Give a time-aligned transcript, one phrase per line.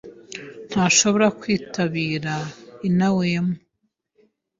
[0.69, 2.33] ntashobora kwitabira
[2.89, 3.53] inawema.